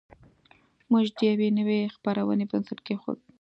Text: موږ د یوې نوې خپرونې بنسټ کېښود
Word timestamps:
موږ 0.91 1.05
د 1.17 1.19
یوې 1.31 1.49
نوې 1.57 1.79
خپرونې 1.95 2.45
بنسټ 2.51 2.79
کېښود 2.85 3.19